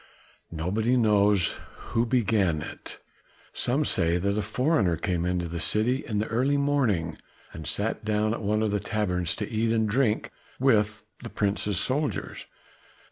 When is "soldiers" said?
11.79-12.47